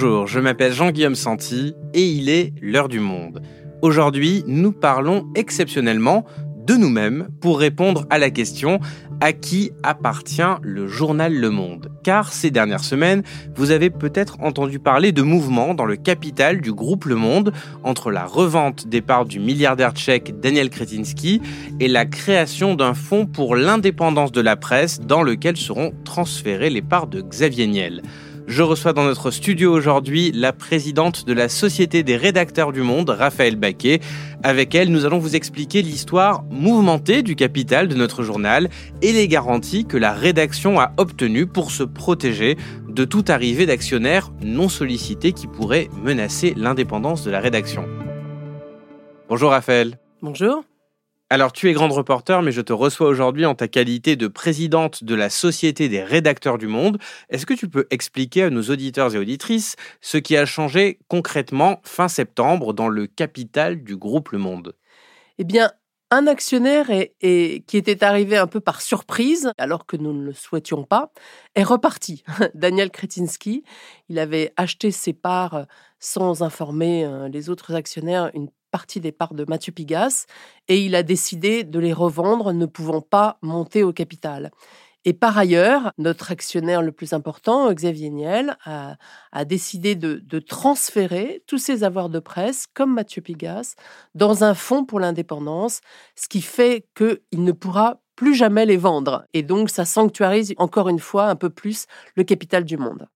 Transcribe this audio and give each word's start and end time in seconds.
Bonjour, 0.00 0.28
je 0.28 0.38
m'appelle 0.38 0.72
Jean-Guillaume 0.72 1.16
Santi 1.16 1.74
et 1.92 2.08
il 2.08 2.28
est 2.28 2.52
l'heure 2.62 2.86
du 2.86 3.00
monde. 3.00 3.42
Aujourd'hui, 3.82 4.44
nous 4.46 4.70
parlons 4.70 5.26
exceptionnellement 5.34 6.24
de 6.68 6.74
nous-mêmes 6.74 7.26
pour 7.40 7.58
répondre 7.58 8.06
à 8.08 8.18
la 8.18 8.30
question 8.30 8.78
à 9.20 9.32
qui 9.32 9.72
appartient 9.82 10.54
le 10.62 10.86
journal 10.86 11.34
Le 11.34 11.50
Monde? 11.50 11.90
Car 12.04 12.32
ces 12.32 12.52
dernières 12.52 12.84
semaines, 12.84 13.24
vous 13.56 13.72
avez 13.72 13.90
peut-être 13.90 14.36
entendu 14.40 14.78
parler 14.78 15.10
de 15.10 15.22
mouvements 15.22 15.74
dans 15.74 15.84
le 15.84 15.96
capital 15.96 16.60
du 16.60 16.72
groupe 16.72 17.06
Le 17.06 17.16
Monde 17.16 17.52
entre 17.82 18.12
la 18.12 18.24
revente 18.24 18.86
des 18.86 19.00
parts 19.00 19.24
du 19.24 19.40
milliardaire 19.40 19.94
tchèque 19.94 20.38
Daniel 20.38 20.70
Kretinsky 20.70 21.42
et 21.80 21.88
la 21.88 22.06
création 22.06 22.76
d'un 22.76 22.94
fonds 22.94 23.26
pour 23.26 23.56
l'indépendance 23.56 24.30
de 24.30 24.42
la 24.42 24.54
presse 24.54 25.00
dans 25.00 25.24
lequel 25.24 25.56
seront 25.56 25.92
transférées 26.04 26.70
les 26.70 26.82
parts 26.82 27.08
de 27.08 27.20
Xavier 27.20 27.66
Niel. 27.66 28.00
Je 28.48 28.62
reçois 28.62 28.94
dans 28.94 29.04
notre 29.04 29.30
studio 29.30 29.70
aujourd'hui 29.70 30.32
la 30.32 30.54
présidente 30.54 31.26
de 31.26 31.34
la 31.34 31.50
Société 31.50 32.02
des 32.02 32.16
rédacteurs 32.16 32.72
du 32.72 32.80
monde, 32.80 33.10
Raphaël 33.10 33.56
Baquet. 33.56 34.00
Avec 34.42 34.74
elle, 34.74 34.90
nous 34.90 35.04
allons 35.04 35.18
vous 35.18 35.36
expliquer 35.36 35.82
l'histoire 35.82 36.44
mouvementée 36.44 37.22
du 37.22 37.36
capital 37.36 37.88
de 37.88 37.94
notre 37.94 38.22
journal 38.22 38.70
et 39.02 39.12
les 39.12 39.28
garanties 39.28 39.84
que 39.84 39.98
la 39.98 40.14
rédaction 40.14 40.80
a 40.80 40.92
obtenues 40.96 41.46
pour 41.46 41.70
se 41.70 41.82
protéger 41.82 42.56
de 42.88 43.04
toute 43.04 43.28
arrivée 43.28 43.66
d'actionnaires 43.66 44.32
non 44.42 44.70
sollicités 44.70 45.32
qui 45.32 45.46
pourraient 45.46 45.90
menacer 46.02 46.54
l'indépendance 46.56 47.24
de 47.24 47.30
la 47.30 47.40
rédaction. 47.40 47.84
Bonjour 49.28 49.50
Raphaël. 49.50 49.98
Bonjour. 50.22 50.64
Alors, 51.30 51.52
tu 51.52 51.68
es 51.68 51.74
grande 51.74 51.92
reporter, 51.92 52.40
mais 52.40 52.52
je 52.52 52.62
te 52.62 52.72
reçois 52.72 53.06
aujourd'hui 53.06 53.44
en 53.44 53.54
ta 53.54 53.68
qualité 53.68 54.16
de 54.16 54.28
présidente 54.28 55.04
de 55.04 55.14
la 55.14 55.28
Société 55.28 55.90
des 55.90 56.02
rédacteurs 56.02 56.56
du 56.56 56.68
monde. 56.68 56.96
Est-ce 57.28 57.44
que 57.44 57.52
tu 57.52 57.68
peux 57.68 57.86
expliquer 57.90 58.44
à 58.44 58.50
nos 58.50 58.62
auditeurs 58.62 59.14
et 59.14 59.18
auditrices 59.18 59.76
ce 60.00 60.16
qui 60.16 60.38
a 60.38 60.46
changé 60.46 61.00
concrètement 61.06 61.80
fin 61.84 62.08
septembre 62.08 62.72
dans 62.72 62.88
le 62.88 63.06
capital 63.06 63.84
du 63.84 63.94
groupe 63.98 64.30
Le 64.30 64.38
Monde? 64.38 64.74
Eh 65.36 65.44
bien, 65.44 65.70
un 66.10 66.26
actionnaire 66.26 66.86
qui 67.20 67.76
était 67.76 68.02
arrivé 68.02 68.38
un 68.38 68.46
peu 68.46 68.60
par 68.60 68.80
surprise, 68.80 69.52
alors 69.58 69.84
que 69.84 69.98
nous 69.98 70.14
ne 70.14 70.24
le 70.24 70.32
souhaitions 70.32 70.84
pas, 70.84 71.12
est 71.54 71.62
reparti. 71.62 72.24
Daniel 72.54 72.90
Kretinsky, 72.90 73.64
il 74.08 74.18
avait 74.18 74.54
acheté 74.56 74.90
ses 74.90 75.12
parts 75.12 75.66
sans 75.98 76.42
informer 76.42 77.04
euh, 77.04 77.28
les 77.28 77.50
autres 77.50 77.74
actionnaires 77.74 78.30
partie 78.70 79.00
des 79.00 79.12
parts 79.12 79.34
de 79.34 79.44
Mathieu 79.48 79.72
Pigas 79.72 80.26
et 80.68 80.84
il 80.84 80.94
a 80.94 81.02
décidé 81.02 81.64
de 81.64 81.78
les 81.78 81.92
revendre, 81.92 82.52
ne 82.52 82.66
pouvant 82.66 83.00
pas 83.00 83.38
monter 83.42 83.82
au 83.82 83.92
capital. 83.92 84.50
Et 85.04 85.12
par 85.12 85.38
ailleurs, 85.38 85.92
notre 85.96 86.32
actionnaire 86.32 86.82
le 86.82 86.92
plus 86.92 87.12
important, 87.12 87.72
Xavier 87.72 88.10
Niel, 88.10 88.56
a, 88.64 88.96
décidé 89.44 89.94
de, 89.94 90.20
de, 90.24 90.38
transférer 90.38 91.42
tous 91.46 91.58
ses 91.58 91.84
avoirs 91.84 92.10
de 92.10 92.18
presse, 92.18 92.66
comme 92.66 92.92
Mathieu 92.92 93.22
Pigas, 93.22 93.74
dans 94.14 94.44
un 94.44 94.54
fonds 94.54 94.84
pour 94.84 95.00
l'indépendance, 95.00 95.80
ce 96.14 96.28
qui 96.28 96.42
fait 96.42 96.86
qu'il 96.94 97.44
ne 97.44 97.52
pourra 97.52 98.00
plus 98.16 98.34
jamais 98.34 98.66
les 98.66 98.76
vendre. 98.76 99.24
Et 99.32 99.42
donc, 99.42 99.70
ça 99.70 99.84
sanctuarise 99.84 100.52
encore 100.58 100.88
une 100.88 100.98
fois 100.98 101.26
un 101.26 101.36
peu 101.36 101.50
plus 101.50 101.86
le 102.16 102.24
capital 102.24 102.64
du 102.64 102.76
monde. 102.76 103.08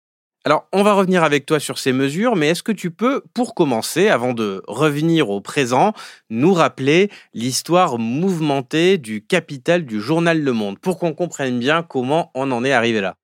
Alors, 0.46 0.66
on 0.72 0.83
va 0.83 0.94
revenir 0.94 1.22
avec 1.22 1.44
toi 1.44 1.60
sur 1.60 1.78
ces 1.78 1.92
mesures, 1.92 2.34
mais 2.34 2.48
est-ce 2.48 2.62
que 2.62 2.72
tu 2.72 2.91
peux, 2.91 3.22
pour 3.34 3.55
commencer, 3.55 4.08
avant 4.08 4.33
de 4.33 4.62
revenir 4.66 5.28
au 5.28 5.42
présent, 5.42 5.92
nous 6.30 6.55
rappeler 6.55 7.10
l'histoire 7.34 7.98
mouvementée 7.98 8.97
du 8.97 9.22
capital 9.22 9.84
du 9.84 10.00
journal 10.00 10.41
Le 10.41 10.52
Monde, 10.55 10.78
pour 10.78 10.98
qu'on 10.98 11.12
comprenne 11.12 11.58
bien 11.58 11.82
comment 11.82 12.30
on 12.34 12.50
en 12.52 12.64
est 12.64 12.72
arrivé 12.72 13.02
là? 13.02 13.16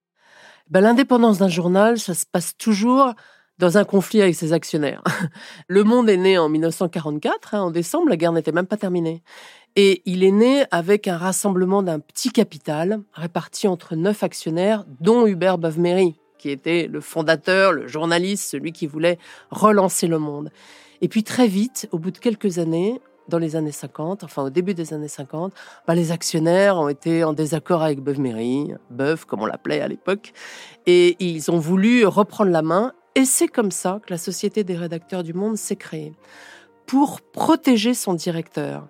Ben, 0.69 0.83
L'indépendance 0.83 1.39
d'un 1.39 1.49
journal, 1.49 1.99
ça 1.99 2.13
se 2.13 2.27
passe 2.31 2.55
toujours 2.59 3.15
dans 3.59 3.79
un 3.79 3.85
conflit 3.85 4.21
avec 4.21 4.35
ses 4.35 4.53
actionnaires. 4.53 5.03
Le 5.69 5.85
Monde 5.85 6.11
est 6.11 6.19
né 6.19 6.37
en 6.37 6.51
1944, 6.51 7.55
hein, 7.55 7.63
en 7.63 7.71
décembre, 7.71 8.11
la 8.11 8.19
guerre 8.19 8.33
n'était 8.33 8.53
même 8.53 8.67
pas 8.67 8.77
terminée. 8.77 9.23
Et 9.75 10.03
il 10.05 10.23
est 10.23 10.33
né 10.33 10.65
avec 10.71 11.09
un 11.09 11.17
rassemblement 11.17 11.83
d'un 11.83 11.99
petit 11.99 12.29
capital 12.29 13.01
réparti 13.15 13.69
entre 13.69 13.97
neuf 13.97 14.23
actionnaires, 14.23 14.85
dont 15.01 15.27
Hubert 15.27 15.57
Beuve-Méry, 15.57 16.17
qui 16.39 16.51
était 16.51 16.87
le 16.87 17.01
fondateur, 17.01 17.73
le 17.73 17.87
journaliste, 17.87 18.51
celui 18.51 18.73
qui 18.73 18.87
voulait 18.87 19.19
relancer 19.51 20.07
le 20.07 20.19
monde. 20.19 20.51
Et 21.01 21.09
puis 21.09 21.25
très 21.25 21.47
vite, 21.47 21.89
au 21.93 21.99
bout 21.99 22.11
de 22.11 22.19
quelques 22.19 22.59
années, 22.59 23.01
dans 23.29 23.39
les 23.39 23.57
années 23.57 23.73
50, 23.73 24.25
enfin 24.25 24.43
au 24.43 24.51
début 24.51 24.75
des 24.75 24.95
années 24.95 25.09
50, 25.09 25.53
bah, 25.87 25.95
les 25.95 26.13
actionnaires 26.13 26.77
ont 26.77 26.89
été 26.89 27.25
en 27.25 27.33
désaccord 27.33 27.83
avec 27.83 28.01
Beuve-Méry, 28.01 28.75
Beuve 28.91 29.27
comme 29.27 29.43
on 29.43 29.47
l'appelait 29.47 29.81
à 29.81 29.89
l'époque, 29.89 30.33
et 30.87 31.17
ils 31.19 31.51
ont 31.51 31.59
voulu 31.59 32.07
reprendre 32.07 32.51
la 32.51 32.63
main. 32.63 32.93
Et 33.15 33.25
c'est 33.25 33.49
comme 33.49 33.71
ça 33.71 34.01
que 34.05 34.13
la 34.13 34.19
Société 34.19 34.63
des 34.63 34.77
rédacteurs 34.77 35.23
du 35.23 35.33
monde 35.33 35.57
s'est 35.57 35.77
créée, 35.77 36.13
pour 36.87 37.21
protéger 37.21 37.95
son 37.95 38.15
directeur. 38.15 38.87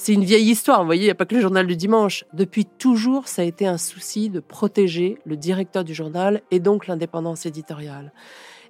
C'est 0.00 0.12
une 0.12 0.24
vieille 0.24 0.48
histoire, 0.48 0.78
vous 0.78 0.86
voyez, 0.86 1.02
il 1.02 1.06
n'y 1.06 1.10
a 1.10 1.16
pas 1.16 1.26
que 1.26 1.34
le 1.34 1.40
journal 1.40 1.66
du 1.66 1.74
dimanche. 1.74 2.24
Depuis 2.32 2.64
toujours, 2.64 3.26
ça 3.26 3.42
a 3.42 3.44
été 3.44 3.66
un 3.66 3.78
souci 3.78 4.30
de 4.30 4.38
protéger 4.38 5.18
le 5.26 5.36
directeur 5.36 5.82
du 5.82 5.92
journal 5.92 6.40
et 6.52 6.60
donc 6.60 6.86
l'indépendance 6.86 7.46
éditoriale. 7.46 8.12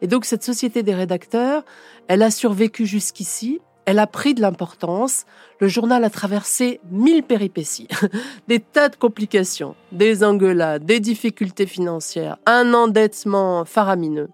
Et 0.01 0.07
donc 0.07 0.25
cette 0.25 0.43
société 0.43 0.83
des 0.83 0.95
rédacteurs, 0.95 1.67
elle 2.09 2.23
a 2.23 2.31
survécu 2.31 2.87
jusqu'ici, 2.87 3.61
elle 3.85 3.99
a 3.99 4.07
pris 4.07 4.33
de 4.33 4.41
l'importance. 4.41 5.27
Le 5.61 5.69
journal 5.69 6.03
a 6.03 6.09
traversé 6.09 6.81
mille 6.91 7.23
péripéties, 7.23 7.89
des 8.49 8.59
tas 8.59 8.89
de 8.89 8.97
complications, 8.97 9.77
des 9.93 10.25
engueulades, 10.25 10.87
des 10.87 10.99
difficultés 10.99 11.67
financières, 11.67 12.39
un 12.47 12.73
endettement 12.73 13.67
faramineux, 13.67 14.31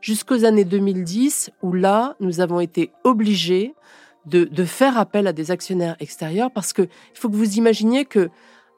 jusqu'aux 0.00 0.44
années 0.44 0.64
2010 0.64 1.50
où 1.62 1.72
là, 1.72 2.14
nous 2.20 2.38
avons 2.38 2.60
été 2.60 2.92
obligés 3.02 3.74
de, 4.26 4.64
faire 4.64 4.98
appel 4.98 5.26
à 5.26 5.32
des 5.32 5.50
actionnaires 5.50 5.96
extérieurs 6.00 6.50
parce 6.50 6.72
que 6.72 6.82
il 6.82 7.18
faut 7.18 7.28
que 7.28 7.36
vous 7.36 7.56
imaginiez 7.56 8.04
que 8.04 8.28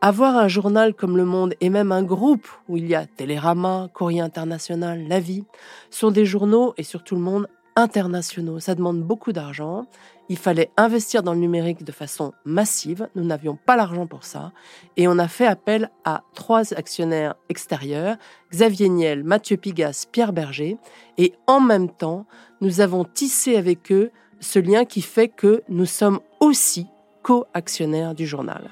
avoir 0.01 0.37
un 0.37 0.49
journal 0.49 0.95
comme 0.95 1.17
Le 1.17 1.25
Monde 1.25 1.55
et 1.61 1.71
même 1.71 1.91
un 1.91 2.05
groupe 2.05 2.47
où 2.69 2.77
il 2.77 2.87
y 2.87 2.95
a 2.95 3.07
Télérama, 3.07 3.89
Courrier 3.93 4.21
International, 4.21 5.09
La 5.09 5.19
Vie, 5.19 5.45
sont 5.91 6.11
des 6.11 6.25
journaux 6.25 6.75
et 6.77 6.85
surtout 6.85 7.17
le 7.17 7.21
monde 7.21 7.49
internationaux. 7.75 8.61
Ça 8.61 8.75
demande 8.75 9.03
beaucoup 9.03 9.33
d'argent. 9.33 9.87
Il 10.29 10.37
fallait 10.37 10.71
investir 10.77 11.23
dans 11.23 11.33
le 11.33 11.39
numérique 11.39 11.85
de 11.85 11.93
façon 11.93 12.33
massive. 12.45 13.09
Nous 13.15 13.25
n'avions 13.25 13.57
pas 13.57 13.77
l'argent 13.77 14.07
pour 14.07 14.25
ça. 14.25 14.53
Et 14.97 15.09
on 15.09 15.19
a 15.19 15.29
fait 15.29 15.47
appel 15.47 15.91
à 16.05 16.23
trois 16.35 16.75
actionnaires 16.75 17.37
extérieurs, 17.49 18.17
Xavier 18.53 18.89
Niel, 18.89 19.25
Mathieu 19.25 19.57
Pigas, 19.57 20.07
Pierre 20.11 20.33
Berger. 20.33 20.77
Et 21.17 21.33
en 21.47 21.61
même 21.61 21.89
temps, 21.89 22.27
nous 22.61 22.81
avons 22.81 23.05
tissé 23.05 23.57
avec 23.57 23.91
eux 23.91 24.11
ce 24.41 24.59
lien 24.59 24.84
qui 24.84 25.03
fait 25.03 25.28
que 25.28 25.62
nous 25.69 25.87
sommes 25.87 26.21
aussi 26.41 26.87
co-actionnaires 27.22 28.15
du 28.15 28.26
journal. 28.26 28.69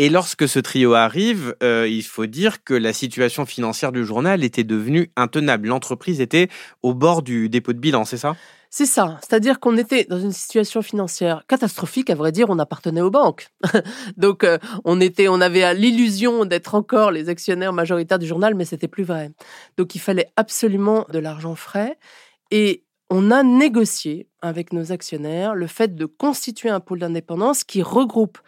Et 0.00 0.10
lorsque 0.10 0.48
ce 0.48 0.60
trio 0.60 0.94
arrive, 0.94 1.56
euh, 1.60 1.88
il 1.88 2.04
faut 2.04 2.26
dire 2.26 2.62
que 2.62 2.72
la 2.72 2.92
situation 2.92 3.44
financière 3.44 3.90
du 3.90 4.04
journal 4.04 4.44
était 4.44 4.62
devenue 4.62 5.10
intenable. 5.16 5.66
L'entreprise 5.66 6.20
était 6.20 6.48
au 6.84 6.94
bord 6.94 7.22
du 7.22 7.48
dépôt 7.48 7.72
de 7.72 7.80
bilan, 7.80 8.04
c'est 8.04 8.16
ça? 8.16 8.36
C'est 8.70 8.86
ça, 8.86 9.18
c'est-à-dire 9.22 9.58
qu'on 9.58 9.76
était 9.76 10.04
dans 10.04 10.20
une 10.20 10.30
situation 10.30 10.82
financière 10.82 11.42
catastrophique, 11.48 12.10
à 12.10 12.14
vrai 12.14 12.30
dire, 12.30 12.48
on 12.48 12.60
appartenait 12.60 13.00
aux 13.00 13.10
banques. 13.10 13.48
Donc 14.16 14.44
euh, 14.44 14.58
on 14.84 15.00
était, 15.00 15.26
on 15.26 15.40
avait 15.40 15.74
l'illusion 15.74 16.44
d'être 16.44 16.76
encore 16.76 17.10
les 17.10 17.28
actionnaires 17.28 17.72
majoritaires 17.72 18.20
du 18.20 18.26
journal, 18.26 18.54
mais 18.54 18.66
c'était 18.66 18.86
plus 18.86 19.04
vrai. 19.04 19.32
Donc 19.78 19.96
il 19.96 20.00
fallait 20.00 20.30
absolument 20.36 21.06
de 21.10 21.18
l'argent 21.18 21.56
frais 21.56 21.98
et 22.52 22.84
on 23.10 23.30
a 23.30 23.42
négocié 23.42 24.28
avec 24.42 24.72
nos 24.72 24.92
actionnaires 24.92 25.54
le 25.54 25.66
fait 25.66 25.96
de 25.96 26.04
constituer 26.04 26.68
un 26.68 26.78
pôle 26.78 26.98
d'indépendance 27.00 27.64
qui 27.64 27.82
regroupe 27.82 28.38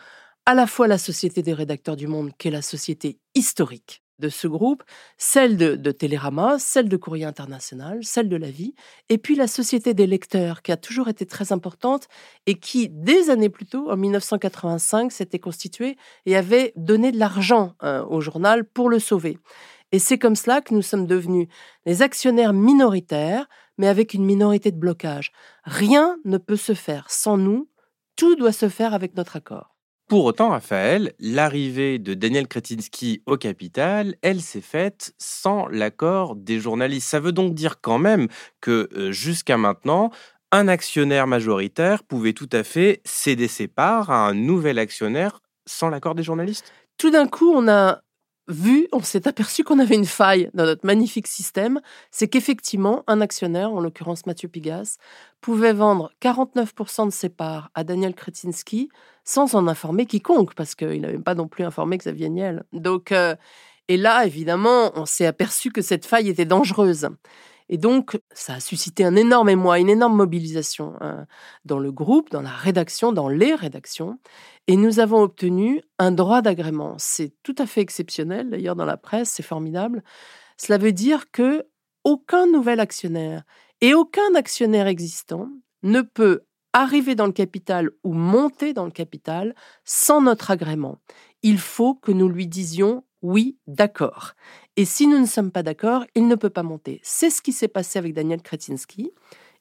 à 0.51 0.55
la 0.55 0.67
fois 0.67 0.89
la 0.89 0.99
Société 0.99 1.43
des 1.43 1.53
rédacteurs 1.53 1.95
du 1.95 2.09
monde, 2.09 2.33
qui 2.37 2.49
est 2.49 2.51
la 2.51 2.61
société 2.61 3.21
historique 3.37 4.03
de 4.19 4.29
ce 4.29 4.49
groupe, 4.49 4.83
celle 5.17 5.57
de, 5.57 5.93
Télérama, 5.93 6.59
celle 6.59 6.89
de 6.89 6.97
Courrier 6.97 7.25
International, 7.25 8.01
celle 8.03 8.29
de 8.29 8.35
La 8.35 8.51
Vie, 8.51 8.75
et 9.09 9.17
puis 9.17 9.37
la 9.37 9.47
Société 9.47 9.95
des 9.95 10.09
lecteurs, 10.09 10.63
qui 10.63 10.73
a 10.73 10.77
toujours 10.77 11.07
été 11.07 11.25
très 11.25 11.53
importante 11.53 12.09
et 12.47 12.59
qui, 12.59 12.89
des 12.89 13.31
années 13.31 13.49
plus 13.49 13.67
tôt, 13.67 13.93
en 13.93 13.97
1985, 13.97 15.13
s'était 15.13 15.39
constituée 15.39 15.97
et 16.27 16.35
avait 16.35 16.73
donné 16.75 17.13
de 17.13 17.19
l'argent 17.21 17.75
hein, 17.79 18.05
au 18.11 18.21
journal 18.21 18.65
pour 18.65 18.91
le 18.91 18.99
sauver. 18.99 19.39
Et 19.93 20.01
c'est 20.01 20.19
comme 20.19 20.35
cela 20.35 20.63
que 20.63 20.75
nous 20.75 20.83
sommes 20.83 21.07
devenus 21.07 21.47
les 21.87 22.03
actionnaires 22.03 22.55
minoritaires, 22.55 23.47
mais 23.79 23.87
avec 23.87 24.15
une 24.15 24.25
minorité 24.25 24.73
de 24.73 24.79
blocage. 24.79 25.31
Rien 25.63 26.19
ne 26.25 26.39
peut 26.39 26.57
se 26.57 26.75
faire 26.75 27.09
sans 27.09 27.37
nous, 27.37 27.69
tout 28.17 28.35
doit 28.35 28.51
se 28.51 28.69
faire 28.69 28.95
avec 28.95 29.15
notre 29.15 29.37
accord. 29.37 29.70
Pour 30.11 30.25
autant, 30.25 30.49
Raphaël, 30.49 31.13
l'arrivée 31.21 32.01
de 32.01 32.15
Daniel 32.15 32.49
Kretinsky 32.49 33.23
au 33.27 33.37
capital, 33.37 34.17
elle 34.23 34.41
s'est 34.41 34.61
faite 34.61 35.15
sans 35.19 35.69
l'accord 35.69 36.35
des 36.35 36.59
journalistes. 36.59 37.09
Ça 37.09 37.21
veut 37.21 37.31
donc 37.31 37.55
dire 37.55 37.81
quand 37.81 37.99
même 37.99 38.27
que 38.61 38.89
euh, 38.97 39.13
jusqu'à 39.13 39.57
maintenant, 39.57 40.11
un 40.51 40.67
actionnaire 40.67 41.29
majoritaire 41.29 42.03
pouvait 42.03 42.33
tout 42.33 42.49
à 42.51 42.65
fait 42.65 43.03
céder 43.05 43.47
ses 43.47 43.69
parts 43.69 44.11
à 44.11 44.27
un 44.27 44.35
nouvel 44.35 44.81
actionnaire 44.81 45.43
sans 45.65 45.91
l'accord 45.91 46.17
des 46.17 46.25
journalistes? 46.25 46.73
Tout 46.99 47.11
d'un 47.11 47.29
coup, 47.29 47.53
on 47.55 47.69
a 47.69 48.01
vu, 48.51 48.89
on 48.93 49.01
s'est 49.01 49.27
aperçu 49.27 49.65
qu'on 49.65 49.79
avait 49.79 49.95
une 49.95 50.05
faille 50.05 50.51
dans 50.55 50.65
notre 50.65 50.87
magnifique 50.87 51.27
système, 51.27 51.81
c'est 52.11 52.29
qu'effectivement, 52.29 53.05
un 53.07 53.21
actionnaire, 53.21 53.73
en 53.73 53.81
l'occurrence 53.81 54.27
Mathieu 54.27 54.49
Pigas, 54.49 54.97
pouvait 55.41 55.73
vendre 55.73 56.11
49% 56.21 57.07
de 57.07 57.11
ses 57.11 57.29
parts 57.29 57.71
à 57.75 57.85
Daniel 57.85 58.15
Kretinsky 58.15 58.91
sans 59.25 59.55
en 59.55 59.69
informer 59.69 60.07
quiconque, 60.07 60.55
parce 60.55 60.75
qu'il 60.75 61.01
n'avait 61.01 61.19
pas 61.19 61.35
non 61.35 61.49
plus 61.49 61.65
informé 61.65 61.97
Xavier 61.99 62.29
Niel. 62.29 62.65
Donc, 62.73 63.13
euh, 63.13 63.37
et 63.89 63.97
là, 63.97 64.25
évidemment, 64.25 64.93
on 64.95 65.07
s'est 65.07 65.27
aperçu 65.27 65.71
que 65.71 65.83
cette 65.83 66.07
faille 66.07 66.29
était 66.29 66.45
dangereuse. 66.45 67.09
Et 67.73 67.79
donc, 67.79 68.21
ça 68.33 68.55
a 68.55 68.61
suscité 68.61 69.05
un 69.05 69.15
énorme 69.15 69.49
émoi, 69.49 69.79
une 69.79 69.89
énorme 69.89 70.17
mobilisation 70.17 70.95
hein, 71.01 71.27
dans 71.65 71.79
le 71.79 71.93
groupe, 71.93 72.29
dans 72.31 72.43
la 72.43 72.51
rédaction, 72.51 73.13
dans 73.13 73.29
les 73.29 73.55
rédactions. 73.55 74.19
Et 74.67 74.77
nous 74.77 74.99
avons 74.99 75.23
obtenu 75.23 75.81
un 76.01 76.11
droit 76.11 76.43
d'agrément. 76.43 76.97
C'est 76.99 77.33
tout 77.45 77.55
à 77.59 77.67
fait 77.67 77.81
exceptionnel, 77.81 78.51
d'ailleurs, 78.51 78.75
dans 78.75 78.85
la 78.85 78.97
presse, 78.97 79.31
c'est 79.31 79.45
formidable. 79.45 80.03
Cela 80.57 80.79
veut 80.79 80.91
dire 80.91 81.31
que 81.31 81.65
aucun 82.03 82.49
nouvel 82.49 82.81
actionnaire 82.81 83.45
et 83.81 83.95
aucun 83.95 84.35
actionnaire 84.35 84.89
existant 84.89 85.49
ne 85.85 86.01
peut 86.01 86.41
arriver 86.73 87.15
dans 87.15 87.27
le 87.27 87.33
capital 87.33 87.91
ou 88.03 88.15
monter 88.15 88.73
dans 88.73 88.85
le 88.85 88.91
capital 88.91 89.55
sans 89.85 90.21
notre 90.21 90.51
agrément. 90.51 90.99
Il 91.45 91.59
faut 91.59 91.95
que 91.95 92.11
nous 92.11 92.29
lui 92.29 92.49
disions 92.49 93.05
oui, 93.23 93.59
d'accord. 93.67 94.33
Et 94.77 94.85
si 94.85 95.07
nous 95.07 95.19
ne 95.19 95.27
sommes 95.27 95.51
pas 95.51 95.63
d'accord, 95.63 96.05
il 96.15 96.27
ne 96.27 96.35
peut 96.35 96.51
pas 96.51 96.63
monter. 96.63 97.01
C'est 97.03 97.31
ce 97.31 97.43
qui 97.43 97.53
s'est 97.53 97.69
passé 97.69 97.99
avec 97.99 98.15
Daniel 98.15 98.41
Kretinsky. 98.41 99.13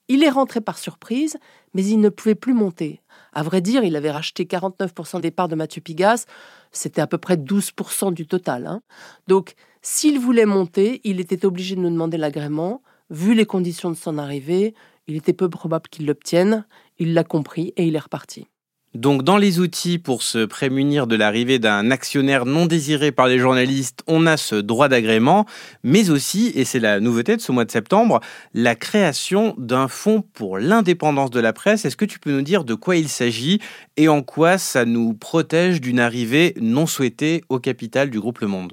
Il 0.08 0.24
est 0.24 0.30
rentré 0.30 0.60
par 0.60 0.78
surprise, 0.78 1.36
mais 1.74 1.84
il 1.84 2.00
ne 2.00 2.08
pouvait 2.08 2.34
plus 2.34 2.54
monter. 2.54 3.00
À 3.32 3.42
vrai 3.42 3.60
dire, 3.60 3.84
il 3.84 3.94
avait 3.94 4.10
racheté 4.10 4.44
49% 4.44 5.20
des 5.20 5.30
parts 5.30 5.46
de 5.46 5.54
Mathieu 5.54 5.80
Pigas. 5.80 6.26
C'était 6.72 7.00
à 7.00 7.06
peu 7.06 7.18
près 7.18 7.36
12% 7.36 8.12
du 8.12 8.26
total. 8.26 8.66
Hein. 8.66 8.82
Donc, 9.28 9.54
s'il 9.82 10.18
voulait 10.18 10.46
monter, 10.46 11.00
il 11.04 11.20
était 11.20 11.44
obligé 11.44 11.76
de 11.76 11.80
nous 11.80 11.90
demander 11.90 12.16
l'agrément. 12.16 12.82
Vu 13.10 13.34
les 13.34 13.46
conditions 13.46 13.90
de 13.90 13.96
son 13.96 14.18
arrivée, 14.18 14.74
il 15.06 15.16
était 15.16 15.32
peu 15.32 15.48
probable 15.48 15.88
qu'il 15.88 16.06
l'obtienne. 16.06 16.66
Il 16.98 17.14
l'a 17.14 17.24
compris 17.24 17.72
et 17.76 17.86
il 17.86 17.94
est 17.94 18.00
reparti. 18.00 18.46
Donc 18.94 19.22
dans 19.22 19.36
les 19.36 19.60
outils 19.60 19.98
pour 19.98 20.24
se 20.24 20.44
prémunir 20.44 21.06
de 21.06 21.14
l'arrivée 21.14 21.60
d'un 21.60 21.92
actionnaire 21.92 22.44
non 22.44 22.66
désiré 22.66 23.12
par 23.12 23.28
les 23.28 23.38
journalistes, 23.38 24.02
on 24.08 24.26
a 24.26 24.36
ce 24.36 24.56
droit 24.56 24.88
d'agrément, 24.88 25.46
mais 25.84 26.10
aussi, 26.10 26.50
et 26.56 26.64
c'est 26.64 26.80
la 26.80 26.98
nouveauté 26.98 27.36
de 27.36 27.40
ce 27.40 27.52
mois 27.52 27.64
de 27.64 27.70
septembre, 27.70 28.18
la 28.52 28.74
création 28.74 29.54
d'un 29.58 29.86
fonds 29.86 30.24
pour 30.34 30.58
l'indépendance 30.58 31.30
de 31.30 31.38
la 31.38 31.52
presse. 31.52 31.84
Est-ce 31.84 31.96
que 31.96 32.04
tu 32.04 32.18
peux 32.18 32.32
nous 32.32 32.42
dire 32.42 32.64
de 32.64 32.74
quoi 32.74 32.96
il 32.96 33.08
s'agit 33.08 33.60
et 33.96 34.08
en 34.08 34.22
quoi 34.22 34.58
ça 34.58 34.84
nous 34.84 35.14
protège 35.14 35.80
d'une 35.80 36.00
arrivée 36.00 36.54
non 36.60 36.86
souhaitée 36.86 37.44
au 37.48 37.60
capital 37.60 38.10
du 38.10 38.18
groupe 38.18 38.40
Le 38.40 38.48
Monde? 38.48 38.72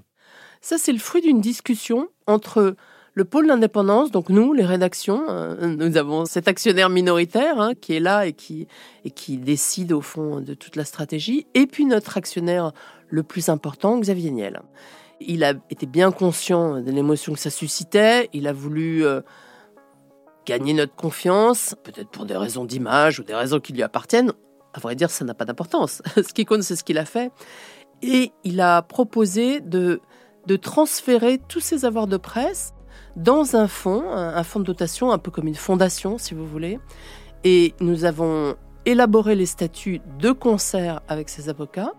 Ça, 0.62 0.78
c'est 0.80 0.94
le 0.94 0.98
fruit 0.98 1.22
d'une 1.22 1.42
discussion 1.42 2.08
entre 2.26 2.76
le 3.18 3.26
pôle 3.26 3.48
d'indépendance, 3.48 4.12
donc 4.12 4.30
nous, 4.30 4.54
les 4.54 4.64
rédactions, 4.64 5.24
euh, 5.28 5.76
nous 5.76 5.98
avons 5.98 6.26
cet 6.26 6.48
actionnaire 6.48 6.88
minoritaire 6.88 7.60
hein, 7.60 7.74
qui 7.74 7.96
est 7.96 8.00
là 8.00 8.28
et 8.28 8.34
qui, 8.34 8.68
et 9.06 9.10
qui 9.10 9.40
décide 9.40 9.92
au 9.92 10.02
fond 10.02 10.40
de 10.40 10.54
toute 10.54 10.76
la 10.76 10.86
stratégie, 10.86 11.48
et 11.56 11.66
puis 11.66 11.86
notre 11.86 12.16
actionnaire 12.18 12.74
le 13.08 13.24
plus 13.24 13.50
important, 13.50 13.98
Xavier 13.98 14.30
Niel. 14.30 14.62
Il 15.20 15.44
a 15.44 15.54
été 15.72 15.88
bien 15.88 16.12
conscient 16.12 16.80
de 16.80 16.92
l'émotion 16.92 17.34
que 17.34 17.40
ça 17.40 17.50
suscitait, 17.50 18.30
il 18.34 18.46
a 18.46 18.54
voulu 18.54 19.04
euh, 19.04 19.22
gagner 20.46 20.76
notre 20.76 20.94
confiance, 20.94 21.74
peut-être 21.84 22.10
pour 22.10 22.28
des 22.28 22.38
raisons 22.38 22.66
d'image 22.66 23.20
ou 23.20 23.24
des 23.24 23.34
raisons 23.34 23.60
qui 23.60 23.74
lui 23.74 23.82
appartiennent. 23.82 24.32
À 24.76 24.80
vrai 24.80 24.96
dire, 24.96 25.10
ça 25.10 25.26
n'a 25.26 25.34
pas 25.34 25.46
d'importance. 25.46 26.04
ce 26.18 26.34
qui 26.34 26.46
compte, 26.46 26.62
c'est 26.62 26.76
ce 26.76 26.84
qu'il 26.84 27.00
a 27.00 27.06
fait. 27.06 27.32
Et 28.04 28.32
il 28.44 28.62
a 28.62 28.84
proposé 28.84 29.60
de, 29.60 30.02
de 30.46 30.56
transférer 30.56 31.40
tous 31.40 31.62
ses 31.62 31.84
avoirs 31.84 32.06
de 32.06 32.18
presse 32.18 32.76
dans 33.16 33.56
un 33.56 33.68
fonds, 33.68 34.12
un 34.12 34.44
fonds 34.44 34.60
de 34.60 34.66
dotation, 34.66 35.12
un 35.12 35.18
peu 35.18 35.32
comme 35.32 35.48
une 35.48 35.56
fondation, 35.56 36.18
si 36.18 36.34
vous 36.34 36.46
voulez. 36.46 36.80
Et 37.44 37.74
nous 37.80 38.06
avons 38.06 38.56
élaboré 38.86 39.36
les 39.36 39.46
statuts 39.46 40.02
de 40.20 40.32
concert 40.32 41.02
avec 41.08 41.30
ses 41.30 41.50
avocats. 41.50 41.92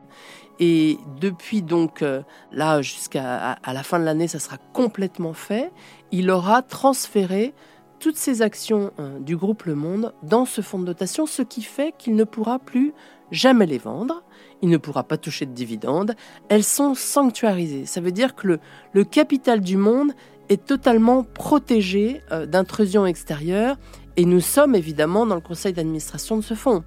Et 0.59 0.99
depuis 1.21 1.63
donc 1.63 2.03
euh, 2.03 2.23
là 2.51 2.83
jusqu'à 2.83 3.59
la 3.65 3.83
fin 3.83 4.01
de 4.01 4.05
l'année, 4.05 4.27
ça 4.27 4.39
sera 4.39 4.57
complètement 4.73 5.35
fait. 5.35 5.71
Il 6.11 6.31
aura 6.31 6.63
transféré 6.63 7.55
toutes 8.01 8.17
ses 8.17 8.43
actions 8.43 8.91
euh, 8.99 9.19
du 9.21 9.37
groupe 9.37 9.65
Le 9.65 9.75
Monde 9.75 10.15
dans 10.23 10.47
ce 10.47 10.61
fonds 10.61 10.79
de 10.79 10.87
dotation, 10.87 11.27
ce 11.27 11.43
qui 11.43 11.63
fait 11.63 11.95
qu'il 11.97 12.15
ne 12.17 12.25
pourra 12.25 12.59
plus 12.59 12.93
jamais 13.31 13.67
les 13.67 13.79
vendre. 13.79 14.23
Il 14.63 14.71
ne 14.71 14.79
pourra 14.79 15.05
pas 15.05 15.19
toucher 15.19 15.47
de 15.47 15.53
dividendes. 15.53 16.15
Elles 16.49 16.65
sont 16.65 16.95
sanctuarisées. 16.95 17.87
Ça 17.87 18.01
veut 18.01 18.13
dire 18.13 18.35
que 18.35 18.59
le 18.93 19.05
capital 19.05 19.61
du 19.61 19.77
monde 19.77 20.13
est 20.49 20.65
totalement 20.65 21.25
protégé 21.25 22.23
euh, 22.33 22.47
d'intrusion 22.47 23.07
extérieure 23.07 23.77
et 24.17 24.25
nous 24.25 24.41
sommes 24.41 24.75
évidemment 24.75 25.27
dans 25.27 25.37
le 25.37 25.41
conseil 25.41 25.73
d'administration 25.73 26.37
de 26.37 26.43
ce 26.43 26.55
fonds. 26.55 26.83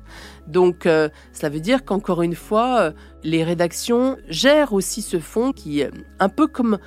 Donc 0.48 0.86
euh, 0.86 1.10
cela 1.32 1.50
veut 1.50 1.60
dire 1.60 1.86
qu'encore 1.86 2.22
une 2.22 2.36
fois, 2.36 2.82
euh, 2.82 2.92
les 3.24 3.44
rédactions 3.44 4.18
gèrent 4.28 4.74
aussi 4.74 5.02
ce 5.02 5.20
fonds 5.20 5.52
qui, 5.52 5.84
un 6.20 6.30
peu 6.30 6.48
comme 6.48 6.78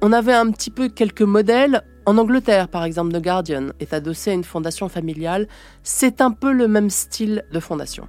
on 0.00 0.12
avait 0.12 0.32
un 0.32 0.50
petit 0.50 0.70
peu 0.70 0.88
quelques 0.88 1.22
modèles 1.22 1.82
en 2.06 2.18
Angleterre, 2.18 2.68
par 2.68 2.82
exemple, 2.82 3.12
The 3.12 3.22
Guardian 3.22 3.68
est 3.78 3.92
adossé 3.92 4.30
à 4.32 4.34
une 4.34 4.42
fondation 4.42 4.88
familiale. 4.88 5.46
C'est 5.84 6.20
un 6.20 6.32
peu 6.32 6.52
le 6.52 6.66
même 6.66 6.90
style 6.90 7.44
de 7.52 7.60
fondation. 7.60 8.08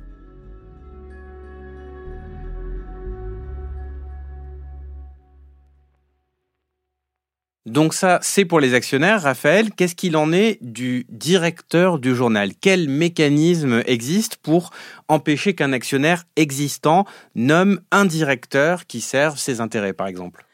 Donc 7.66 7.94
ça, 7.94 8.20
c'est 8.22 8.44
pour 8.44 8.60
les 8.60 8.74
actionnaires. 8.74 9.22
Raphaël, 9.22 9.72
qu'est-ce 9.72 9.96
qu'il 9.96 10.18
en 10.18 10.34
est 10.34 10.58
du 10.62 11.06
directeur 11.08 11.98
du 11.98 12.14
journal? 12.14 12.52
Quel 12.60 12.90
mécanisme 12.90 13.82
existe 13.86 14.36
pour 14.36 14.72
empêcher 15.08 15.56
qu'un 15.56 15.72
actionnaire 15.72 16.26
existant 16.36 17.06
nomme 17.36 17.80
un 17.92 18.04
directeur 18.04 18.86
qui 18.86 19.00
serve 19.00 19.38
ses 19.38 19.62
intérêts, 19.62 19.94
par 19.94 20.08
exemple? 20.08 20.46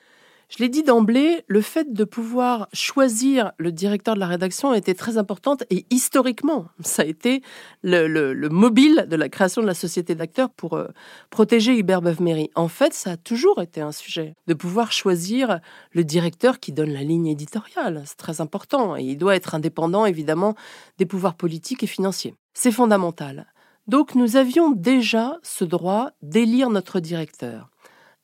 Je 0.50 0.64
l'ai 0.64 0.70
dit 0.70 0.82
d'emblée, 0.82 1.44
le 1.48 1.62
fait 1.62 1.94
de 1.94 2.04
pouvoir 2.04 2.70
choisir 2.74 3.52
le 3.60 3.72
directeur 3.72 4.16
de 4.16 4.20
la 4.20 4.26
rédaction 4.26 4.72
a 4.72 4.78
été 4.78 4.96
très 4.96 5.20
importante 5.20 5.64
et 5.70 5.86
historiquement, 5.92 6.66
ça 6.84 7.04
a 7.04 7.06
été 7.06 7.44
le, 7.84 8.50
mobile 8.50 9.06
de 9.08 9.16
la 9.16 9.30
création 9.30 9.62
de 9.62 9.68
la 9.68 9.76
société 9.76 10.16
d'acteurs 10.16 10.50
pour 10.50 10.74
euh, 10.74 10.88
protéger 11.30 11.78
Hubert 11.78 12.02
Beuve-Méry. 12.02 12.50
En 12.56 12.68
fait, 12.68 12.96
ça 12.96 13.12
a 13.12 13.18
toujours 13.18 13.62
été 13.62 13.80
un 13.82 13.92
sujet 13.92 14.34
de 14.48 14.56
pouvoir 14.56 14.92
choisir 14.92 15.60
le 15.92 16.04
directeur 16.04 16.60
qui 16.60 16.72
donne 16.72 16.94
la 16.94 17.04
ligne 17.04 17.28
éditoriale. 17.28 18.02
C'est 18.06 18.18
très 18.18 18.42
important 18.42 18.98
et 18.98 19.04
il 19.04 19.18
doit 19.18 19.36
être 19.36 19.54
indépendant 19.54 20.08
évidemment 20.08 20.56
des 20.98 21.06
pouvoirs 21.06 21.36
politiques 21.36 21.84
et 21.84 21.88
financiers. 21.88 22.34
C'est 22.56 22.72
fondamental. 22.72 23.54
Donc 23.88 24.16
nous 24.16 24.36
avions 24.36 24.72
déjà 24.72 25.38
ce 25.44 25.64
droit 25.64 26.10
d'élire 26.24 26.72
notre 26.72 27.00
directeur. 27.00 27.70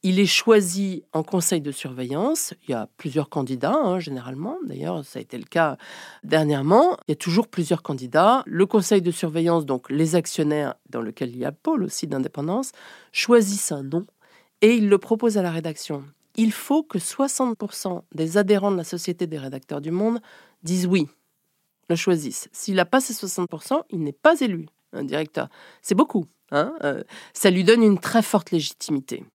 Il 0.07 0.19
est 0.19 0.27
choisi 0.27 1.03
en 1.13 1.23
conseil 1.23 1.61
de 1.61 1.71
surveillance. 1.71 2.53
Il 2.61 2.69
y 2.69 2.73
a 2.75 2.87
plusieurs 2.97 3.27
candidats, 3.27 3.73
hein, 3.73 3.97
généralement. 3.97 4.59
D'ailleurs, 4.63 5.03
ça 5.03 5.17
a 5.17 5.21
été 5.23 5.35
le 5.35 5.45
cas 5.45 5.77
dernièrement. 6.23 6.95
Il 7.07 7.11
y 7.11 7.13
a 7.13 7.15
toujours 7.15 7.47
plusieurs 7.47 7.81
candidats. 7.81 8.43
Le 8.45 8.67
conseil 8.67 9.01
de 9.01 9.09
surveillance, 9.09 9.65
donc 9.65 9.89
les 9.89 10.13
actionnaires, 10.13 10.75
dans 10.91 11.01
lequel 11.01 11.31
il 11.31 11.39
y 11.39 11.45
a 11.45 11.51
pôle 11.51 11.83
aussi 11.83 12.05
d'indépendance, 12.05 12.71
choisissent 13.13 13.71
un 13.71 13.81
nom 13.81 14.05
et 14.61 14.75
ils 14.75 14.89
le 14.89 14.99
proposent 14.99 15.39
à 15.39 15.41
la 15.41 15.49
rédaction. 15.49 16.03
Il 16.35 16.51
faut 16.51 16.83
que 16.83 16.99
60% 16.99 18.03
des 18.13 18.37
adhérents 18.37 18.71
de 18.71 18.77
la 18.77 18.83
Société 18.83 19.25
des 19.25 19.39
rédacteurs 19.39 19.81
du 19.81 19.89
monde 19.89 20.19
disent 20.61 20.85
oui, 20.85 21.07
le 21.89 21.95
choisissent. 21.95 22.47
S'il 22.51 22.75
n'a 22.75 22.85
pas 22.85 23.01
ces 23.01 23.13
60%, 23.15 23.81
il 23.89 24.03
n'est 24.03 24.11
pas 24.11 24.39
élu, 24.39 24.67
un 24.93 25.03
directeur. 25.03 25.49
C'est 25.81 25.95
beaucoup. 25.95 26.27
Hein 26.51 26.75
euh, 26.83 27.01
ça 27.33 27.49
lui 27.49 27.63
donne 27.63 27.81
une 27.81 27.97
très 27.97 28.21
forte 28.21 28.51
légitimité. 28.51 29.25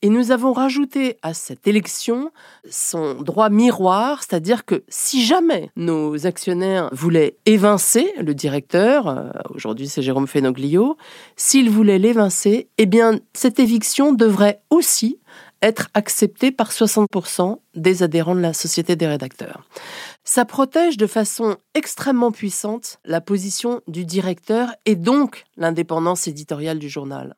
Et 0.00 0.10
nous 0.10 0.30
avons 0.30 0.52
rajouté 0.52 1.18
à 1.22 1.34
cette 1.34 1.66
élection 1.66 2.30
son 2.70 3.14
droit 3.14 3.50
miroir, 3.50 4.22
c'est-à-dire 4.22 4.64
que 4.64 4.84
si 4.88 5.24
jamais 5.24 5.70
nos 5.74 6.24
actionnaires 6.24 6.88
voulaient 6.92 7.36
évincer 7.46 8.12
le 8.20 8.32
directeur, 8.32 9.08
euh, 9.08 9.30
aujourd'hui 9.54 9.88
c'est 9.88 10.02
Jérôme 10.02 10.28
Fenoglio, 10.28 10.96
s'ils 11.34 11.68
voulaient 11.68 11.98
l'évincer, 11.98 12.68
eh 12.78 12.86
bien 12.86 13.18
cette 13.32 13.58
éviction 13.58 14.12
devrait 14.12 14.60
aussi 14.70 15.18
être 15.62 15.88
acceptée 15.94 16.52
par 16.52 16.70
60% 16.70 17.58
des 17.74 18.04
adhérents 18.04 18.36
de 18.36 18.40
la 18.40 18.52
Société 18.52 18.94
des 18.94 19.08
rédacteurs. 19.08 19.64
Ça 20.22 20.44
protège 20.44 20.96
de 20.96 21.08
façon 21.08 21.56
extrêmement 21.74 22.30
puissante 22.30 23.00
la 23.04 23.20
position 23.20 23.80
du 23.88 24.04
directeur 24.04 24.70
et 24.86 24.94
donc 24.94 25.44
l'indépendance 25.56 26.28
éditoriale 26.28 26.78
du 26.78 26.88
journal. 26.88 27.34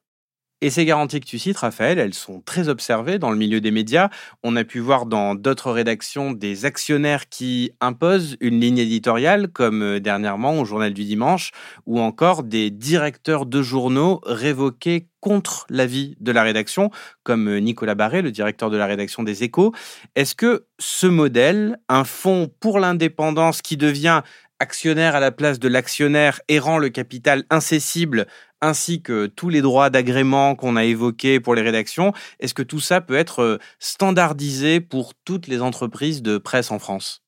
Et 0.62 0.68
ces 0.68 0.84
garanties 0.84 1.20
que 1.20 1.26
tu 1.26 1.38
cites, 1.38 1.56
Raphaël, 1.56 1.98
elles 1.98 2.12
sont 2.12 2.42
très 2.42 2.68
observées 2.68 3.18
dans 3.18 3.30
le 3.30 3.36
milieu 3.36 3.62
des 3.62 3.70
médias. 3.70 4.10
On 4.42 4.56
a 4.56 4.64
pu 4.64 4.78
voir 4.78 5.06
dans 5.06 5.34
d'autres 5.34 5.72
rédactions 5.72 6.32
des 6.32 6.66
actionnaires 6.66 7.30
qui 7.30 7.72
imposent 7.80 8.36
une 8.40 8.60
ligne 8.60 8.78
éditoriale, 8.78 9.48
comme 9.48 9.82
euh, 9.82 10.00
dernièrement 10.00 10.60
au 10.60 10.66
Journal 10.66 10.92
du 10.92 11.04
Dimanche, 11.04 11.52
ou 11.86 11.98
encore 11.98 12.42
des 12.42 12.70
directeurs 12.70 13.46
de 13.46 13.62
journaux 13.62 14.20
révoqués 14.24 15.08
contre 15.20 15.66
l'avis 15.70 16.16
de 16.20 16.32
la 16.32 16.42
rédaction, 16.42 16.90
comme 17.22 17.48
euh, 17.48 17.60
Nicolas 17.60 17.94
Barré, 17.94 18.20
le 18.20 18.30
directeur 18.30 18.68
de 18.68 18.76
la 18.76 18.86
rédaction 18.86 19.22
des 19.22 19.42
Échos. 19.44 19.72
Est-ce 20.14 20.34
que 20.34 20.66
ce 20.78 21.06
modèle, 21.06 21.78
un 21.88 22.04
fonds 22.04 22.50
pour 22.60 22.80
l'indépendance 22.80 23.62
qui 23.62 23.78
devient 23.78 24.22
actionnaire 24.60 25.16
à 25.16 25.20
la 25.20 25.32
place 25.32 25.58
de 25.58 25.68
l'actionnaire 25.68 26.40
et 26.48 26.58
rend 26.58 26.78
le 26.78 26.90
capital 26.90 27.44
incessible 27.48 28.26
ainsi 28.60 29.02
que 29.02 29.26
tous 29.26 29.48
les 29.48 29.62
droits 29.62 29.90
d'agrément 29.90 30.54
qu'on 30.54 30.76
a 30.76 30.84
évoqués 30.84 31.40
pour 31.40 31.54
les 31.54 31.62
rédactions, 31.62 32.12
est-ce 32.38 32.54
que 32.54 32.62
tout 32.62 32.80
ça 32.80 33.00
peut 33.00 33.16
être 33.16 33.42
euh, 33.42 33.58
standardisé 33.78 34.80
pour 34.80 35.14
toutes 35.14 35.46
les 35.46 35.62
entreprises 35.62 36.22
de 36.22 36.38
presse 36.38 36.70
en 36.70 36.78
France? 36.78 37.22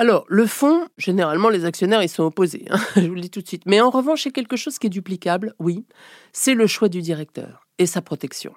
Alors, 0.00 0.24
le 0.28 0.46
fonds, 0.46 0.86
généralement, 0.96 1.48
les 1.48 1.64
actionnaires, 1.64 2.04
ils 2.04 2.08
sont 2.08 2.22
opposés, 2.22 2.66
hein, 2.70 2.78
je 2.96 3.08
vous 3.08 3.14
le 3.14 3.20
dis 3.20 3.30
tout 3.30 3.42
de 3.42 3.48
suite. 3.48 3.64
Mais 3.66 3.80
en 3.80 3.90
revanche, 3.90 4.22
c'est 4.22 4.30
quelque 4.30 4.56
chose 4.56 4.78
qui 4.78 4.86
est 4.86 4.90
duplicable, 4.90 5.54
oui, 5.58 5.86
c'est 6.32 6.54
le 6.54 6.68
choix 6.68 6.88
du 6.88 7.02
directeur 7.02 7.66
et 7.78 7.86
sa 7.86 8.00
protection. 8.00 8.54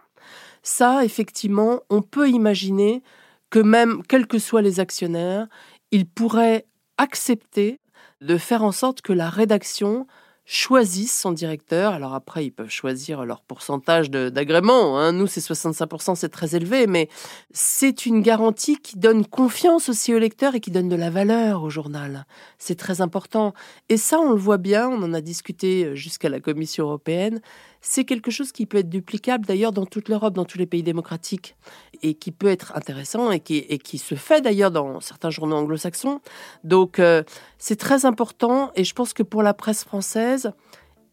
Ça, 0.61 1.03
effectivement, 1.03 1.81
on 1.89 2.03
peut 2.03 2.29
imaginer 2.29 3.01
que 3.49 3.59
même, 3.59 4.03
quels 4.07 4.27
que 4.27 4.37
soient 4.37 4.61
les 4.61 4.79
actionnaires, 4.79 5.47
ils 5.89 6.05
pourraient 6.05 6.67
accepter 6.97 7.79
de 8.21 8.37
faire 8.37 8.63
en 8.63 8.71
sorte 8.71 9.01
que 9.01 9.11
la 9.11 9.29
rédaction 9.29 10.05
choisissent 10.45 11.17
son 11.17 11.31
directeur. 11.31 11.93
Alors 11.93 12.13
après, 12.13 12.45
ils 12.45 12.51
peuvent 12.51 12.69
choisir 12.69 13.25
leur 13.25 13.41
pourcentage 13.41 14.09
d'agrément. 14.09 14.99
Hein. 14.99 15.11
Nous, 15.11 15.27
c'est 15.27 15.41
65%, 15.41 16.15
c'est 16.15 16.29
très 16.29 16.55
élevé, 16.55 16.87
mais 16.87 17.09
c'est 17.51 18.05
une 18.05 18.21
garantie 18.21 18.77
qui 18.77 18.97
donne 18.97 19.25
confiance 19.25 19.89
aussi 19.89 20.13
au 20.13 20.19
lecteur 20.19 20.55
et 20.55 20.59
qui 20.59 20.71
donne 20.71 20.89
de 20.89 20.95
la 20.95 21.09
valeur 21.09 21.63
au 21.63 21.69
journal. 21.69 22.25
C'est 22.57 22.77
très 22.77 23.01
important. 23.01 23.53
Et 23.89 23.97
ça, 23.97 24.19
on 24.19 24.31
le 24.31 24.39
voit 24.39 24.57
bien, 24.57 24.89
on 24.89 25.01
en 25.03 25.13
a 25.13 25.21
discuté 25.21 25.95
jusqu'à 25.95 26.29
la 26.29 26.39
Commission 26.39 26.85
européenne 26.85 27.41
c'est 27.81 28.05
quelque 28.05 28.31
chose 28.31 28.51
qui 28.51 28.65
peut 28.65 28.77
être 28.77 28.89
duplicable 28.89 29.45
d'ailleurs 29.45 29.71
dans 29.71 29.85
toute 29.85 30.07
l'Europe, 30.07 30.35
dans 30.35 30.45
tous 30.45 30.59
les 30.59 30.67
pays 30.67 30.83
démocratiques, 30.83 31.55
et 32.01 32.13
qui 32.15 32.31
peut 32.31 32.47
être 32.47 32.75
intéressant 32.75 33.31
et 33.31 33.39
qui, 33.39 33.97
se 33.97 34.15
fait 34.15 34.41
d'ailleurs 34.41 34.71
dans 34.71 34.99
certains 34.99 35.29
journaux 35.29 35.55
anglo-saxons. 35.55 36.21
Donc 36.63 36.99
euh, 36.99 37.23
c'est 37.57 37.75
très 37.75 38.05
important 38.05 38.71
et 38.75 38.83
je 38.83 38.93
pense 38.93 39.13
que 39.13 39.23
pour 39.23 39.43
la 39.43 39.53
presse 39.53 39.83
française, 39.83 40.53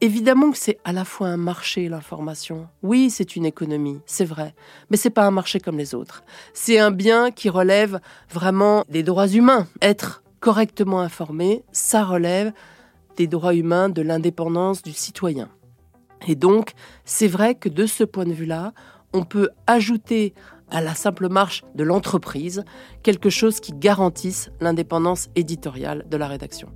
Évidemment 0.00 0.52
que 0.52 0.58
c'est 0.58 0.78
à 0.84 0.92
la 0.92 1.04
fois 1.04 1.26
un 1.26 1.36
marché, 1.36 1.88
l'information. 1.88 2.68
Oui, 2.84 3.10
c'est 3.10 3.34
une 3.34 3.44
économie, 3.44 3.98
c'est 4.06 4.24
vrai. 4.24 4.54
Mais 4.90 4.96
c'est 4.96 5.10
pas 5.10 5.26
un 5.26 5.32
marché 5.32 5.58
comme 5.58 5.76
les 5.76 5.92
autres. 5.92 6.22
C'est 6.54 6.78
un 6.78 6.92
bien 6.92 7.32
qui 7.32 7.48
relève 7.48 7.98
vraiment 8.30 8.84
des 8.88 9.02
droits 9.02 9.26
humains. 9.26 9.66
Être 9.82 10.22
correctement 10.38 11.00
informé, 11.00 11.64
ça 11.72 12.04
relève 12.04 12.52
des 13.16 13.26
droits 13.26 13.54
humains, 13.54 13.88
de 13.88 14.02
l'indépendance 14.02 14.82
du 14.82 14.92
citoyen. 14.92 15.48
Et 16.28 16.36
donc, 16.36 16.74
c'est 17.04 17.26
vrai 17.26 17.56
que 17.56 17.68
de 17.68 17.84
ce 17.86 18.04
point 18.04 18.24
de 18.24 18.32
vue-là, 18.32 18.72
on 19.12 19.24
peut 19.24 19.50
ajouter 19.66 20.32
à 20.70 20.80
la 20.80 20.94
simple 20.94 21.28
marche 21.28 21.64
de 21.74 21.84
l'entreprise 21.84 22.64
quelque 23.02 23.30
chose 23.30 23.60
qui 23.60 23.72
garantisse 23.72 24.50
l'indépendance 24.60 25.28
éditoriale 25.34 26.04
de 26.08 26.16
la 26.16 26.28
rédaction. 26.28 26.68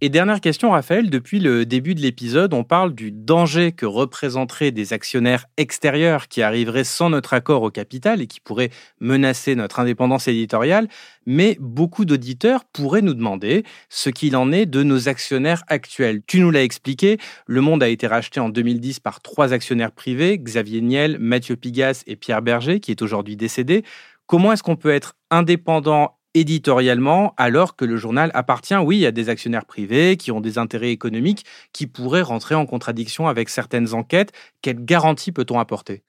Et 0.00 0.08
dernière 0.08 0.40
question, 0.40 0.72
Raphaël, 0.72 1.08
depuis 1.08 1.38
le 1.38 1.64
début 1.64 1.94
de 1.94 2.00
l'épisode, 2.00 2.52
on 2.52 2.64
parle 2.64 2.94
du 2.94 3.12
danger 3.12 3.70
que 3.70 3.86
représenteraient 3.86 4.72
des 4.72 4.92
actionnaires 4.92 5.46
extérieurs 5.56 6.26
qui 6.26 6.42
arriveraient 6.42 6.84
sans 6.84 7.10
notre 7.10 7.32
accord 7.32 7.62
au 7.62 7.70
capital 7.70 8.20
et 8.20 8.26
qui 8.26 8.40
pourraient 8.40 8.70
menacer 9.00 9.54
notre 9.54 9.78
indépendance 9.78 10.26
éditoriale, 10.26 10.88
mais 11.26 11.56
beaucoup 11.60 12.04
d'auditeurs 12.04 12.64
pourraient 12.64 13.02
nous 13.02 13.14
demander 13.14 13.62
ce 13.88 14.10
qu'il 14.10 14.36
en 14.36 14.50
est 14.50 14.66
de 14.66 14.82
nos 14.82 15.08
actionnaires 15.08 15.62
actuels. 15.68 16.22
Tu 16.26 16.40
nous 16.40 16.50
l'as 16.50 16.64
expliqué, 16.64 17.18
le 17.46 17.60
monde 17.60 17.82
a 17.82 17.88
été 17.88 18.08
racheté 18.08 18.40
en 18.40 18.48
2010 18.48 18.98
par 18.98 19.22
trois 19.22 19.52
actionnaires 19.52 19.92
privés, 19.92 20.38
Xavier 20.38 20.80
Niel, 20.80 21.18
Mathieu 21.20 21.54
Pigas 21.54 22.02
et 22.08 22.16
Pierre 22.16 22.42
Berger, 22.42 22.80
qui 22.80 22.90
est 22.90 23.00
aujourd'hui 23.00 23.36
décédé. 23.36 23.84
Comment 24.26 24.52
est-ce 24.52 24.62
qu'on 24.62 24.76
peut 24.76 24.90
être 24.90 25.14
indépendant 25.30 26.13
éditorialement, 26.34 27.34
alors 27.36 27.76
que 27.76 27.84
le 27.84 27.96
journal 27.96 28.30
appartient, 28.34 28.76
oui, 28.76 29.06
à 29.06 29.12
des 29.12 29.28
actionnaires 29.28 29.64
privés 29.64 30.16
qui 30.16 30.32
ont 30.32 30.40
des 30.40 30.58
intérêts 30.58 30.90
économiques 30.90 31.44
qui 31.72 31.86
pourraient 31.86 32.22
rentrer 32.22 32.54
en 32.54 32.66
contradiction 32.66 33.28
avec 33.28 33.48
certaines 33.48 33.94
enquêtes. 33.94 34.32
Quelle 34.60 34.84
garantie 34.84 35.32
peut-on 35.32 35.58
apporter? 35.58 36.02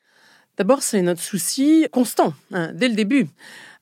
D'abord, 0.58 0.82
c'est 0.82 1.02
notre 1.02 1.22
souci 1.22 1.86
constant, 1.92 2.34
hein, 2.52 2.72
dès 2.74 2.88
le 2.88 2.96
début. 2.96 3.28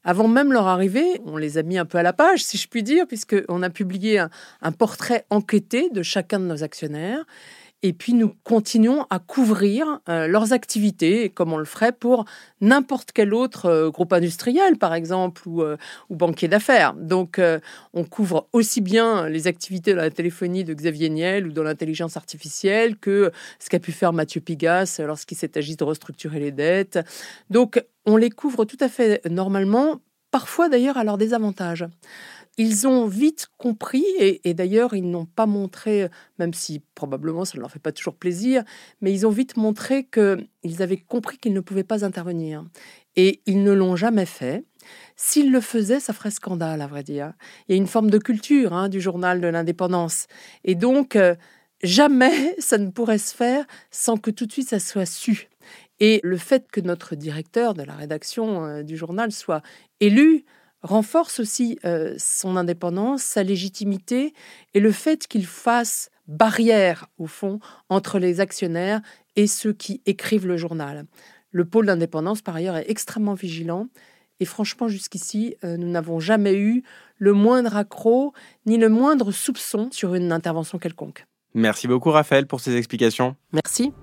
Avant 0.04 0.28
même 0.28 0.52
leur 0.52 0.68
arrivée, 0.68 1.22
on 1.26 1.38
les 1.38 1.58
a 1.58 1.64
mis 1.64 1.78
un 1.78 1.86
peu 1.86 1.98
à 1.98 2.04
la 2.04 2.12
page, 2.12 2.44
si 2.44 2.58
je 2.58 2.68
puis 2.68 2.84
dire, 2.84 3.08
puisqu'on 3.08 3.64
a 3.64 3.70
publié 3.70 4.20
un 4.62 4.72
portrait 4.74 5.26
enquêté 5.30 5.90
de 5.92 6.04
chacun 6.04 6.40
de 6.40 6.46
nos 6.46 6.62
actionnaires. 6.62 7.24
Et 7.86 7.92
puis 7.92 8.14
nous 8.14 8.34
continuons 8.44 9.06
à 9.10 9.20
couvrir 9.20 10.00
euh, 10.08 10.26
leurs 10.28 10.54
activités, 10.54 11.30
comme 11.30 11.52
on 11.52 11.58
le 11.58 11.66
ferait 11.66 11.92
pour 11.92 12.24
n'importe 12.62 13.12
quel 13.12 13.34
autre 13.34 13.66
euh, 13.66 13.90
groupe 13.92 14.14
industriel, 14.14 14.78
par 14.78 14.94
exemple, 14.94 15.42
ou, 15.46 15.62
euh, 15.62 15.76
ou 16.10 16.16
banquier 16.16 16.48
d'affaires. 16.48 16.94
Donc 16.94 17.42
on 17.94 18.06
couvre 18.06 18.48
aussi 18.54 18.80
bien 18.80 19.28
les 19.28 19.48
activités 19.48 19.92
de 19.92 19.98
la 19.98 20.10
téléphonie 20.10 20.64
de 20.64 20.74
Xavier 20.74 21.10
Niel 21.10 21.48
ou 21.48 21.52
de 21.52 21.62
l'intelligence 21.62 22.16
artificielle 22.16 22.96
que 22.96 23.32
ce 23.60 23.70
qu'a 23.70 23.80
pu 23.80 23.92
faire 23.92 24.14
Mathieu 24.14 24.40
Pigas 24.40 25.02
lorsqu'il 25.06 25.38
s'est 25.38 25.58
agi 25.58 25.76
de 25.76 25.84
restructurer 25.84 26.40
les 26.40 26.52
dettes. 26.52 27.00
Donc 27.50 27.84
on 28.06 28.16
les 28.16 28.30
couvre 28.30 28.64
tout 28.64 28.78
à 28.80 28.88
fait 28.88 29.22
normalement, 29.30 30.00
parfois 30.32 30.70
d'ailleurs 30.70 30.98
à 30.98 31.04
leur 31.04 31.18
désavantage 31.18 31.86
ils 32.58 32.88
ont 32.88 33.08
vite 33.08 33.48
compris, 33.58 34.06
et, 34.20 34.54
d'ailleurs 34.54 34.94
ils 34.94 35.10
n'ont 35.10 35.26
pas 35.26 35.46
montré, 35.46 36.10
même 36.40 36.54
si 36.54 36.82
probablement 36.96 37.46
ça 37.46 37.58
ne 37.58 37.62
leur 37.62 37.72
fait 37.72 37.80
pas 37.80 37.92
toujours 37.92 38.16
plaisir, 38.16 38.64
mais 39.02 39.12
ils 39.12 39.26
ont 39.26 39.32
vite 39.32 39.58
montré 39.58 40.06
qu'ils 40.06 40.82
avaient 40.82 40.98
compris 40.98 41.38
qu'ils 41.38 41.54
ne 41.54 41.62
pouvaient 41.62 41.84
pas 41.84 42.06
intervenir. 42.06 42.64
Et 43.16 43.42
ils 43.46 43.64
ne 43.64 43.72
l'ont 43.72 43.96
jamais 43.96 44.26
fait. 44.26 44.66
S'ils 45.16 45.52
le 45.52 45.62
faisaient, 45.62 46.00
ça 46.00 46.14
ferait 46.14 46.32
scandale, 46.32 46.82
à 46.82 46.88
vrai 46.88 47.04
dire. 47.04 47.34
Il 47.68 47.76
y 47.76 47.76
a 47.76 47.78
une 47.78 47.88
forme 47.88 48.10
de 48.10 48.18
culture 48.18 48.74
hein, 48.74 48.90
du 48.90 49.00
journal 49.00 49.40
de 49.40 49.48
l'indépendance. 49.48 50.26
Et 50.64 50.74
donc, 50.76 51.16
euh, 51.16 51.36
jamais 51.84 52.56
ça 52.60 52.78
ne 52.78 52.90
pourrait 52.90 53.20
se 53.20 53.36
faire 53.36 53.66
sans 53.92 54.18
que 54.18 54.32
tout 54.32 54.46
de 54.46 54.52
suite 54.52 54.70
ça 54.70 54.80
soit 54.80 55.06
su. 55.06 55.50
Et 56.00 56.20
le 56.24 56.38
fait 56.38 56.70
que 56.72 56.82
notre 56.82 57.16
directeur 57.16 57.74
de 57.74 57.84
la 57.84 57.94
rédaction 57.94 58.66
euh, 58.66 58.84
du 58.84 58.98
journal 58.98 59.32
soit 59.32 59.62
élu, 60.00 60.46
renforce 60.84 61.40
aussi 61.40 61.80
euh, 61.86 62.14
son 62.18 62.58
indépendance, 62.58 63.24
sa 63.24 63.42
légitimité 63.42 64.34
et 64.74 64.80
le 64.80 64.92
fait 64.92 65.28
qu'il 65.28 65.46
fasse 65.46 66.10
barrière, 66.28 67.08
au 67.18 67.26
fond, 67.26 67.60
entre 67.90 68.20
les 68.20 68.40
actionnaires 68.40 69.02
et 69.36 69.48
ceux 69.48 69.74
qui 69.74 70.02
écrivent 70.06 70.48
le 70.48 70.58
journal. 70.58 71.06
Le 71.52 71.66
pôle 71.66 71.86
d'indépendance, 71.86 72.42
par 72.42 72.56
ailleurs, 72.56 72.78
est 72.78 72.90
extrêmement 72.90 73.34
vigilant. 73.34 73.88
Et 74.40 74.46
franchement, 74.46 74.88
jusqu'ici, 74.88 75.56
euh, 75.64 75.78
nous 75.78 75.90
n'avons 75.90 76.20
jamais 76.20 76.56
eu 76.56 76.84
le 77.18 77.34
moindre 77.34 77.78
accroc 77.78 78.34
ni 78.66 78.78
le 78.78 78.90
moindre 78.90 79.32
soupçon 79.32 79.90
sur 79.92 80.16
une 80.16 80.32
intervention 80.32 80.80
quelconque. 80.80 81.26
Merci 81.54 81.88
beaucoup, 81.88 82.10
Raphaël, 82.10 82.48
pour 82.48 82.60
ces 82.60 82.76
explications. 82.76 83.36
Merci. 83.52 83.94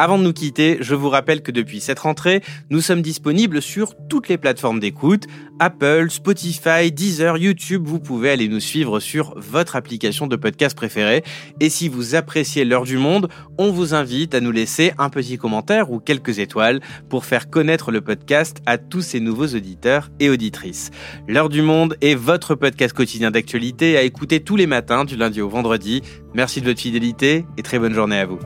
Avant 0.00 0.16
de 0.16 0.22
nous 0.22 0.32
quitter, 0.32 0.78
je 0.80 0.94
vous 0.94 1.08
rappelle 1.08 1.42
que 1.42 1.50
depuis 1.50 1.80
cette 1.80 1.98
rentrée, 1.98 2.40
nous 2.70 2.80
sommes 2.80 3.02
disponibles 3.02 3.60
sur 3.60 3.94
toutes 4.08 4.28
les 4.28 4.38
plateformes 4.38 4.78
d'écoute, 4.78 5.24
Apple, 5.58 6.06
Spotify, 6.08 6.92
Deezer, 6.92 7.36
YouTube, 7.36 7.82
vous 7.84 7.98
pouvez 7.98 8.30
aller 8.30 8.46
nous 8.46 8.60
suivre 8.60 9.00
sur 9.00 9.34
votre 9.36 9.74
application 9.74 10.28
de 10.28 10.36
podcast 10.36 10.76
préférée. 10.76 11.24
Et 11.58 11.68
si 11.68 11.88
vous 11.88 12.14
appréciez 12.14 12.64
l'heure 12.64 12.84
du 12.84 12.96
monde, 12.96 13.28
on 13.58 13.72
vous 13.72 13.92
invite 13.92 14.36
à 14.36 14.40
nous 14.40 14.52
laisser 14.52 14.92
un 14.98 15.10
petit 15.10 15.36
commentaire 15.36 15.90
ou 15.90 15.98
quelques 15.98 16.38
étoiles 16.38 16.78
pour 17.08 17.24
faire 17.24 17.50
connaître 17.50 17.90
le 17.90 18.00
podcast 18.00 18.58
à 18.66 18.78
tous 18.78 19.02
ces 19.02 19.18
nouveaux 19.18 19.48
auditeurs 19.48 20.10
et 20.20 20.30
auditrices. 20.30 20.92
L'heure 21.26 21.48
du 21.48 21.60
monde 21.60 21.96
est 22.02 22.14
votre 22.14 22.54
podcast 22.54 22.94
quotidien 22.94 23.32
d'actualité 23.32 23.96
à 23.96 24.02
écouter 24.02 24.38
tous 24.38 24.54
les 24.54 24.68
matins 24.68 25.04
du 25.04 25.16
lundi 25.16 25.40
au 25.40 25.48
vendredi. 25.48 26.02
Merci 26.34 26.60
de 26.60 26.66
votre 26.66 26.80
fidélité 26.80 27.46
et 27.56 27.64
très 27.64 27.80
bonne 27.80 27.94
journée 27.94 28.20
à 28.20 28.26
vous. 28.26 28.38